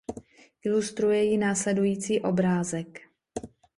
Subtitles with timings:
[0.63, 3.01] Ilustruje ji následující obrázek.